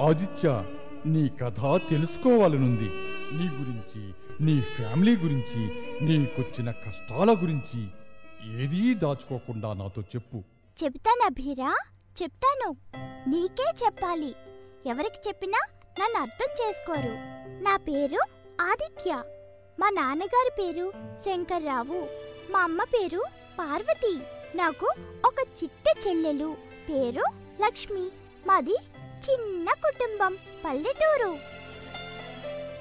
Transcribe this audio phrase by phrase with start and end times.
[0.00, 0.64] ఆదిత్య
[1.06, 2.90] నీ కథ తెలుసుకోవాలనుంది.
[3.36, 5.66] నీ గురించి నీ ఫ్యామిలీ గురించి
[6.04, 7.88] నీకొచ్చిన కష్టాల గురించి
[8.64, 10.42] ఏదీ దాచుకోకుండా నాతో చెప్పు.
[10.84, 11.76] చెప్తానా భీరా
[12.22, 12.76] చెప్తాను.
[13.28, 14.34] నీకే చెప్పాలి.
[14.86, 15.58] ఎవరికి చెప్పినా
[16.00, 17.12] నన్ను అర్థం చేసుకోరు.
[17.62, 18.18] నా పేరు
[18.60, 19.22] ఆదిత్య.
[19.80, 20.92] మా నాన్నగారి పేరు
[21.24, 22.08] శంకర్రావు.
[22.52, 23.22] మా అమ్మ పేరు
[23.58, 24.20] పార్వతి.
[24.54, 24.86] నాకు
[25.24, 26.56] ఒక చిట్ట చెల్లెలు.
[26.88, 27.22] పేరు
[27.62, 28.10] లక్ష్మి.
[28.46, 28.76] మాది
[29.24, 31.38] చిన్న కుటుంబం పల్లెటూరు.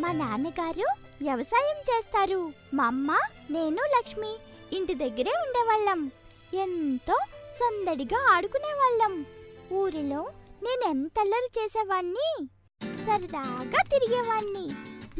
[0.00, 0.86] మా నాన్నగారు
[1.22, 2.52] వ్యవసాయం చేస్తారు.
[2.74, 3.18] మా అమ్మ
[3.50, 4.36] నేను లక్ష్మి
[4.72, 6.10] ఇంటి దగ్గరే ఉండేవాళ్ళం.
[6.54, 7.18] ఎంతో
[7.60, 9.26] సందడిగా ఆడుకునేవాళ్ళం.
[9.72, 10.30] ఊరిలో
[10.62, 12.48] నేను ఎంత అల్లరి చేసేవాణ్ణి?
[12.82, 14.70] సరదాగా తిరిగేవాణ్ణి.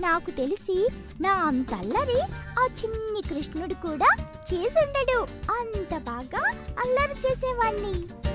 [0.00, 0.88] నాకు తెలిసి
[1.20, 2.20] నా అంత అల్లరి
[2.58, 8.25] ఆ చిన్ని కృష్ణుడు కూడా చేసుండడు అంత బాగా అల్లరి చేసేవాణ్ణి.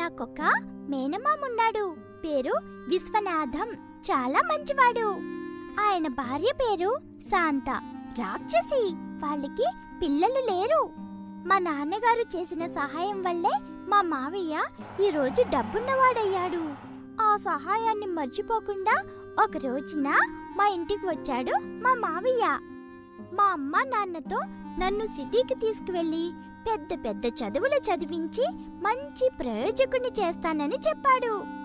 [0.00, 0.40] నాకొక
[0.88, 1.96] మేనమామున్నాడు.
[2.24, 2.52] పేరు
[2.88, 3.68] విశ్వనాథం.
[4.02, 5.06] చాలా మంచివాడు.
[5.80, 6.96] ఆయన భార్య పేరు
[7.30, 7.70] శాంత.
[8.18, 8.94] రాక్షసి.
[8.96, 9.66] వాళ్ళకి
[10.02, 10.90] పిల్లలు లేరు.
[11.48, 14.62] మా నాన్నగారు చేసిన సహాయం వల్లే మా మావయ్య
[15.06, 16.72] ఈరోజు డబ్బున్నవాడయ్యాడు.
[17.22, 19.04] ఆ సహాయాన్ని మర్చిపోకుండా
[19.44, 20.08] ఒక రోజున
[20.56, 22.58] మా ఇంటికి వచ్చాడు మా మావయ్య.
[23.34, 24.40] మా అమ్మ నాన్నతో
[24.78, 26.32] నన్ను సిటీకి తీసుకువెళ్ళి
[26.68, 28.44] పెద్ద పెద్ద చదువులు చదివించి
[28.82, 31.60] మంచి ప్రయోజకుని చేస్తానని చెప్పాడు.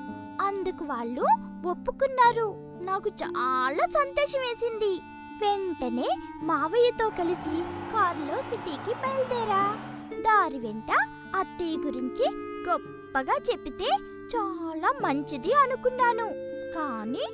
[0.45, 1.21] అందుకు వాళ్ళు
[1.69, 2.55] ఒప్పుకున్నారు.
[2.83, 5.01] నాకు చాలా సంతోషం వేసింది.
[5.41, 6.07] వెంటనే
[6.43, 9.77] మావయ్యతో కలిసి కారులో సిటీకి బయలుదేరా.
[10.19, 10.91] దారి వెంట
[11.35, 12.25] అత్తయ్య గురించి
[12.69, 13.87] గొప్పగా చెప్పితే
[14.35, 16.27] చాలా మంచిది అనుకున్నాను.
[16.75, 17.25] కానీ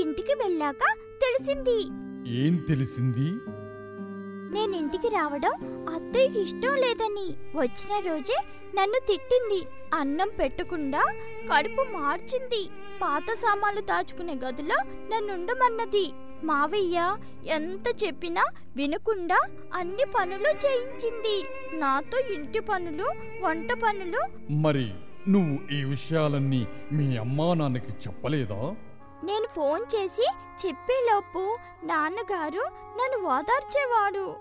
[0.00, 0.84] ఇంటికి వెళ్ళాక
[1.22, 1.80] తెలిసింది.
[2.38, 3.30] ఏం తెలిసింది?
[4.52, 5.52] నేను ఇంటికి రావడం
[5.94, 8.36] అత్తయ్యకి ఇష్టం లేదని వచ్చిన రోజే
[8.74, 9.66] నన్ను తిట్టింది.
[9.94, 11.02] అన్నం పెట్టకుండా
[11.54, 12.68] కడుపు మార్చింది.
[13.02, 16.12] పాత సామాన్లు దాచుకునే గదిలో నన్నుండమన్నది.
[16.44, 18.44] మావయ్య ఎంత చెప్పినా
[18.76, 19.38] వినకుండా
[19.74, 21.36] అన్ని పనులు చేయించింది.
[21.78, 23.06] నాతో ఇంటి పనులు
[23.44, 24.52] వంట పనులు.
[24.52, 24.90] మరి
[25.28, 28.74] నువ్వు ఈ విషయాలన్నీ మీ అమ్మా నాన్నకి చెప్పలేదా?
[29.24, 30.26] నేను ఫోన్ చేసి
[30.66, 32.64] చెప్పేలోపు నాన్నగారు
[32.98, 34.36] నన్ను ఓదార్చేవాడు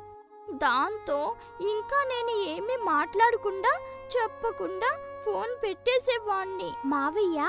[0.54, 3.80] దాంతో ఇంకా నేను ఏమీ మాట్లాడకుండా
[4.18, 6.72] చెప్పకుండా ఫోన్ పెట్టేసేవాణ్ణి.
[6.86, 7.40] మావయ్య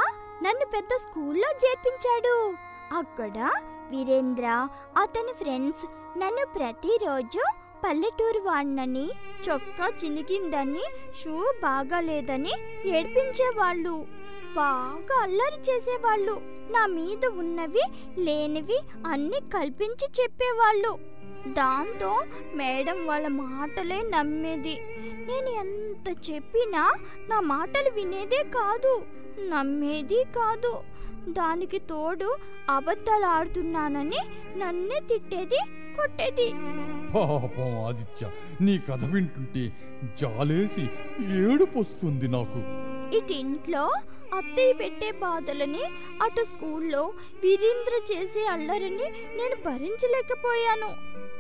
[0.43, 2.55] నన్ను పెద్ద స్కూల్లో చేర్పించాడు.
[2.97, 3.51] అక్కడ
[3.91, 4.69] వీరేంద్ర
[5.03, 5.85] అతని ఫ్రెండ్స్
[6.19, 7.43] నన్ను ప్రతిరోజు
[7.85, 9.11] పల్లెటూరు వాడినని
[9.49, 10.85] చొక్కా చినిగిందని
[11.21, 12.53] షూ బాగాలేదని
[12.85, 14.26] ఏడ్పించేవాళ్ళు.
[14.57, 16.35] బాగా అల్లరి చేసేవాళ్ళు.
[16.73, 17.85] నా మీద ఉన్నవి
[18.19, 20.93] లేనివి అన్ని కల్పించి చెప్పేవాళ్ళు.
[21.53, 22.11] దాంతో
[22.55, 24.77] మేడం వాళ్ళ మాటలే నమ్మేది.
[25.29, 26.85] నేను ఎంత చెప్పినా
[27.29, 28.95] నా మాటలు వినేదే కాదు
[29.49, 30.75] నమ్మేది కాదు.
[31.29, 32.31] దానికి తోడు
[32.71, 34.21] అబద్ధాలు ఆడుతున్నానని
[34.59, 35.61] నన్నే తిట్టేది
[35.97, 36.49] కొట్టేది.
[37.15, 38.31] పాపం ఆదిత్య
[38.61, 39.65] నీ కథ వింటుంటే
[40.21, 40.85] జాలేసి
[41.41, 42.61] ఏడుపొస్తుంది నాకు.
[43.15, 43.91] ఇటు ఇంట్లో
[44.39, 45.85] అత్తయ్య పెట్టే బాధలని
[46.23, 47.13] అటు స్కూల్లో
[47.43, 49.05] వీరేంద్ర చేసే అల్లరిని
[49.37, 50.91] నేను భరించలేకపోయాను.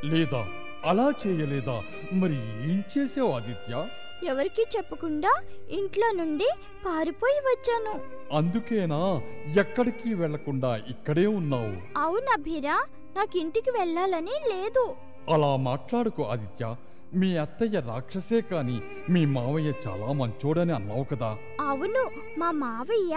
[0.06, 0.47] లేదా?
[0.84, 1.82] అలా చేయలేదా?
[2.12, 2.34] మరి
[2.71, 3.88] ఏం చేసావు ఆదిత్య?
[4.25, 5.31] ఎవరికీ చెప్పకుండా
[5.71, 6.49] ఇంట్లో నుండి
[6.87, 8.00] పారిపోయి వచ్చాను.
[8.33, 9.22] అందుకేనా?
[9.60, 12.00] ఎక్కడికి వెళ్ళకుండా ఇక్కడే ఉన్నావు?
[12.00, 14.97] అవును అభిరా నాకు ఇంటికి వెళ్ళాలని లేదు.
[15.31, 16.77] అలా మాట్లాడుకో ఆదిత్య.
[17.16, 21.37] మీ అత్తయ్య రాక్షసే కాని మీ మావయ్య చాలా మంచోడని అన్నావు కదా.
[21.60, 22.03] అవును
[22.38, 23.15] మా మావయ్య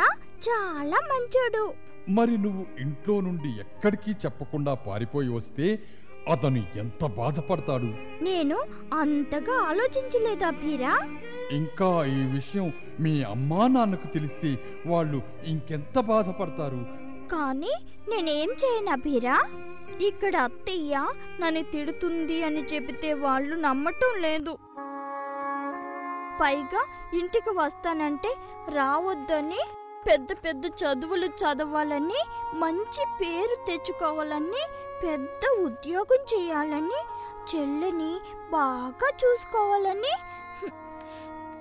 [0.48, 1.64] చాలా మంచోడు.
[2.10, 5.80] మరి నువ్వు ఇంట్లో నుండి ఎక్కడికి చెప్పకుండా పారిపోయి వస్తే
[6.30, 7.90] అతను ఎంత బాధపడతాడు?
[8.22, 8.58] నేను
[8.94, 10.94] అంతగా ఆలోచించలేదు అభిరా.
[11.52, 14.52] ఇంకా ఈ విషయం మీ అమ్మా నాన్నకు తెలిస్తే
[14.86, 16.81] వాళ్ళు ఇంకెంత బాధపడతారు?
[17.31, 17.74] కానీ
[18.10, 19.38] నేనేం చేయను అభిరా.
[20.08, 20.96] ఇక్కడ అత్తయ్య
[21.42, 24.54] నన్ను తిడుతుంది అని చెబితే వాళ్ళు నమ్మటం లేదు.
[26.42, 26.81] పైగా
[27.19, 28.31] ఇంటికి వస్తానంటే
[28.78, 29.62] రావద్దని
[30.07, 32.22] పెద్ద పెద్ద చదువులు చదవాలని
[32.63, 34.63] మంచి పేరు తెచ్చుకోవాలని
[35.04, 37.00] పెద్ద ఉద్యోగం చేయాలని
[37.50, 38.12] చెల్లెని
[38.51, 40.13] బాగా చూసుకోవాలని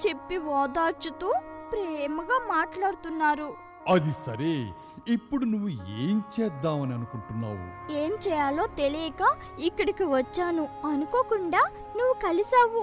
[0.04, 1.28] చెప్పి ఓదార్చుతూ
[1.70, 3.48] ప్రేమగా మాట్లాడుతున్నారు.
[3.94, 4.54] అది సరే
[5.08, 5.68] ఇప్పుడు నువ్వు
[5.98, 7.92] ఏం చేద్దామని అనుకుంటున్నావు?
[7.92, 9.22] ఏం చేయాలో తెలియక
[9.58, 10.68] ఇక్కడికి వచ్చాను.
[10.86, 11.62] అనుకోకుండా
[11.96, 12.82] నువ్వు కలిసావు.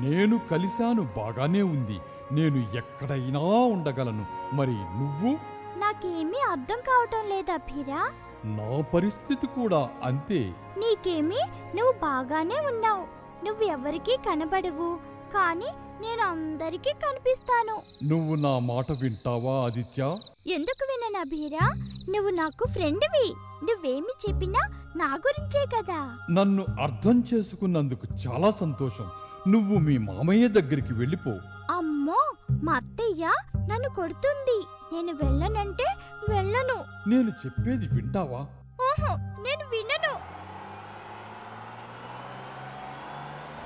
[0.00, 2.00] నేను కలిశాను బాగానే ఉంది.
[2.32, 4.26] నేను ఎక్కడైనా ఉండగలను.
[4.52, 5.38] మరి నువ్వు?
[5.78, 8.10] నాకేమీ అర్థం కావటం లేదా భీరా
[8.44, 10.54] నా పరిస్థితి కూడా అంతే.
[10.78, 11.40] నీకేమీ?
[11.74, 13.04] నువ్వు బాగానే ఉన్నావు.
[13.44, 15.17] నువ్వు ఎవరికీ కనబడవు.
[15.34, 15.66] కానీ
[16.00, 17.82] నేను అందరికీ కనిపిస్తాను.
[18.04, 20.16] నువ్వు నా మాట వింటావా ఆదిత్య?
[20.46, 21.66] ఎందుకు విననా బీరా
[22.10, 23.34] నువ్వు నాకు ఫ్రెండ్వి.
[23.64, 24.60] నువ్వేమి చెప్పినా
[24.96, 26.18] నా గురించే కదా.
[26.30, 29.10] నన్ను అర్థం చేసుకున్నందుకు చాలా సంతోషం.
[29.48, 31.30] నువ్వు మీ మామయ్య దగ్గరికి వెళ్ళిపో.
[31.70, 32.22] అమ్మో
[32.62, 34.58] మా అత్తయ్య నన్ను కొడుతుంది.
[34.94, 35.86] నేను వెళ్ళనంటే
[36.28, 37.08] వెళ్ళను.
[37.08, 38.40] నేను చెప్పేది వింటావా?
[38.88, 40.14] ఓహో నేను వినను.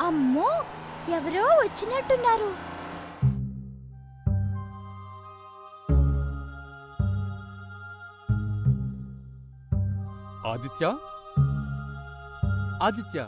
[0.04, 0.50] అమ్మో
[1.10, 2.50] ఎవరో వచ్చినట్టున్నారు.
[10.50, 10.86] ఆదిత్య?
[12.86, 13.20] ఆదిత్య?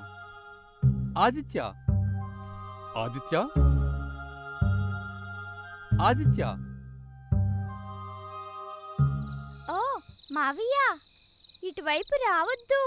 [1.25, 1.61] ఆదిత్య?
[3.03, 3.37] ఆదిత్య?
[6.09, 6.45] ఆదిత్య?
[9.75, 9.81] ఓ
[10.37, 10.77] మావయ్య
[11.69, 12.83] ఇటువైపు రావద్దు.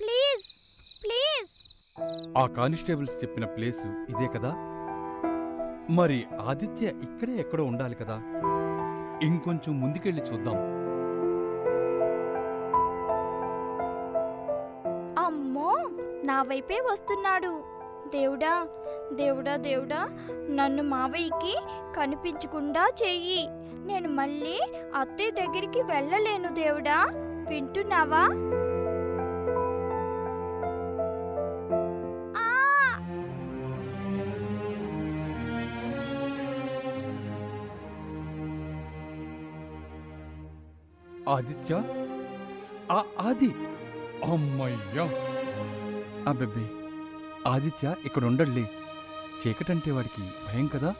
[0.00, 0.46] Please
[1.04, 1.51] please.
[2.38, 4.54] ఆ కానిస్టేబుల్స్ చెప్పిన ప్లేసు ఇదే కదా?
[5.90, 8.14] మరి ఆదిత్య ఇక్కడే ఎక్కడో ఉండాలి కదా?
[9.22, 10.82] ఇంకొంచెం ముందుకెళ్ళి చూద్దాం.
[15.18, 15.88] అమ్మో!
[16.24, 17.64] నా వైపే వస్తున్నాడు.
[18.08, 18.66] దేవుడా
[19.12, 20.08] దేవుడా దేవుడా
[20.50, 21.56] నన్ను మావయ్యకి
[21.96, 23.48] కనిపించకుండా చెయ్యి.
[23.86, 24.60] నేను మళ్ళీ
[24.96, 27.06] అత్తయ్య దగ్గరికి వెళ్ళలేను దేవుడా.
[27.48, 28.28] వింటున్నావా?
[41.32, 41.74] ఆదిత్య?
[42.90, 43.50] ఆ ఆది.
[44.24, 45.04] అమ్మయ్యా.
[46.28, 46.66] అబ్బెబ్బే
[47.46, 48.64] ఆదిత్య ఇక్కడ ఉండడులే
[49.40, 50.94] చీకటంటే వాడికి భయం కదా?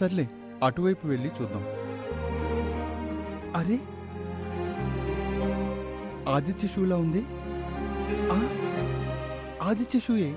[0.00, 0.28] సర్లే.
[0.64, 1.64] అటువైపు వెళ్ళి చూద్దాం.
[3.56, 3.78] అరే!
[6.32, 7.22] ఆదిత్య షూలా ఉంది?
[9.62, 10.30] ఆదిత్య షూయే?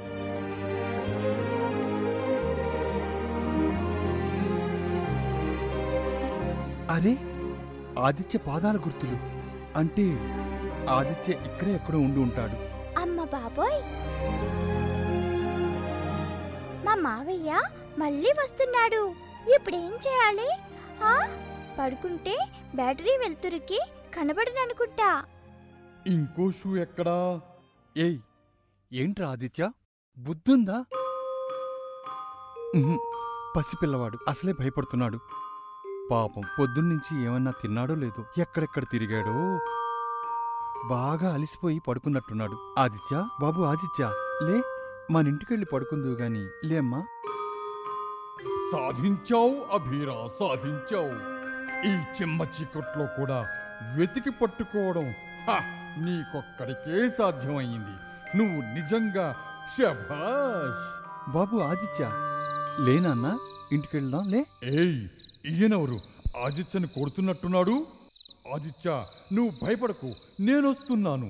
[6.89, 7.28] అరే!
[7.99, 9.17] ఆదిత్య పాదాల గుర్తులు.
[9.75, 10.05] అంటే
[10.89, 12.57] ఆదిత్య ఇక్కడే ఎక్కడో ఉండి ఉంటాడు.
[12.99, 13.79] అమ్మ బాబోయ్!
[16.85, 17.49] మా మావయ్య
[17.97, 19.01] మళ్ళీ వస్తున్నాడు.
[19.55, 20.49] ఇప్పుడేం చేయాలి?
[21.03, 21.13] ఆ?
[21.79, 22.35] పడుకుంటే
[22.75, 23.79] బ్యాటరీ వెలుతురుకి
[24.13, 25.09] కనబడననుకుంటా
[26.07, 27.17] ఇంకో షూ ఎక్కడా?
[27.97, 28.17] ఏయ్!
[28.93, 29.63] ఏంట్రా ఆదిత్య?
[30.17, 30.77] బుద్ధుందా?
[32.75, 32.97] ఉహుం,
[33.57, 34.17] పసిపిల్లవాడు.
[34.27, 35.19] అసలే భయపడుతున్నాడు.
[36.11, 39.35] పాపం పొద్దున్నుంచి ఏమన్నా తిన్నాడో లేదో ఎక్కడెక్కడ తిరిగాడో?
[40.89, 42.57] బాగా అలిసిపోయి పడుకున్నట్టున్నాడు.
[42.77, 43.15] ఆదిత్య?
[43.41, 44.03] బాబు ఆదిత్య!
[44.41, 44.57] లే
[45.11, 47.01] మన ఇంటికెళ్ళి పడుకుందువు గాని లేమ్మా!
[48.71, 51.15] సాధించావు అభీరా సాధించావు.
[51.85, 53.39] ఈ చిమ్మ చీకట్లో కూడా
[53.97, 55.07] వెతికి పట్టుకోవడం
[55.97, 57.95] నీకొక్కడికే సాధ్యమయ్యింది.
[58.37, 59.27] నువ్వు నిజంగా
[59.77, 60.83] శభాష్!
[61.29, 62.03] బాబు ఆదిత్య!
[62.85, 63.33] లేనాన్నా
[63.71, 64.41] ఇంటికెళ్దాం లే!
[64.77, 64.99] ఏయ్
[65.45, 65.99] ఈయనెవరు?
[66.45, 67.87] ఆదిత్యని కొడుతున్నట్టున్నాడు?
[68.53, 69.03] ఆదిత్య
[69.33, 71.25] నువ్వు భయపడకు నేనొస్తున్నాను.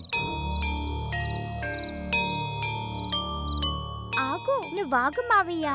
[4.19, 5.67] ఆగు నువ్వాగు మావయ్య.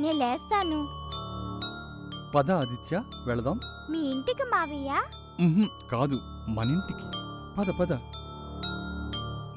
[0.00, 0.80] నే లేస్తాను.
[2.34, 3.60] పద ఆదిత్య వెళదాం.
[3.90, 4.90] మీ ఇంటికి మావయ్య?
[5.40, 7.08] ఉహుం, కాదు మనింటికి
[7.58, 7.92] పద పద.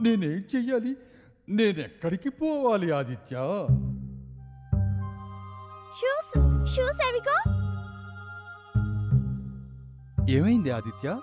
[0.02, 0.96] నేనేం చెయ్యాలి?
[1.50, 3.38] నేనెక్కడికి పోవాలి ఆదిత్య?
[6.00, 7.38] షూస్ షూస్ అవిగో
[10.32, 11.20] ఏమైంది ఆదిత్య?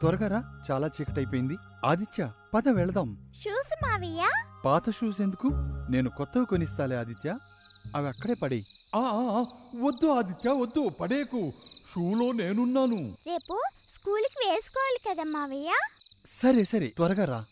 [0.00, 1.56] త్వరగా రా చాలా చీకటైపోయింది.
[1.84, 3.32] ఆదిత్య పద వెళదాం.
[3.44, 4.28] షూస్ మావయ్య?
[4.64, 5.48] పాత షూస్ ఎందుకు?
[5.90, 7.38] నేను కొత్తవి కొనిస్తాలే ఆదిత్య.
[7.96, 8.66] అవి అక్కడే పడేయి.
[8.94, 9.40] ఆ ఆ, ఆ,
[9.86, 11.52] వద్దు ఆదిత్య వద్దు పడేకు
[11.94, 13.12] షూలో నేనున్నాను.
[13.26, 13.62] రేపు
[13.94, 15.72] స్కూల్కి వేసుకోవాలి కదా మావయ్య?
[16.42, 17.44] సరే సరే త్వరగా రా.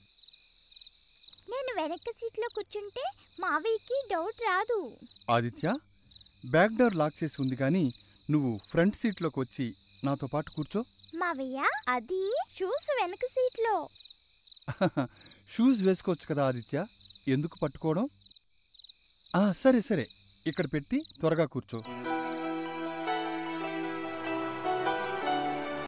[1.51, 3.11] నేను వెనక సీట్లో కూర్చుంటే
[3.41, 4.93] మావయ్యకి డౌట్ రాదు.
[5.31, 5.75] ఆదిత్య?
[6.51, 7.85] బ్యాక్ డోర్ లాక్ చేసి ఉంది కానీ
[8.31, 9.67] నువ్వు ఫ్రంట్ సీట్లోకి వచ్చి
[10.05, 10.81] నాతో పాటు కూర్చో.
[11.15, 12.23] మావయ్య అది
[12.57, 13.77] షూస్ వెనక సీట్లో.
[15.55, 16.79] షూస్ వేసుకోవచ్చు కదా ఆదిత్య?
[17.29, 18.09] ఎందుకు పట్టుకోవడం?
[19.53, 20.09] సరే సరే.
[20.47, 21.79] ఇక్కడ పెట్టి త్వరగా కూర్చో.